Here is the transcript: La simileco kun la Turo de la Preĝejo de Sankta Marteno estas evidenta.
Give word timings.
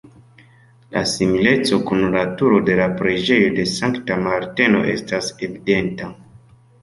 La 0.93 1.01
simileco 1.09 1.77
kun 1.89 2.01
la 2.15 2.23
Turo 2.39 2.61
de 2.69 2.77
la 2.79 2.87
Preĝejo 3.01 3.51
de 3.59 3.65
Sankta 3.73 4.17
Marteno 4.29 4.81
estas 4.97 5.31
evidenta. 5.49 6.09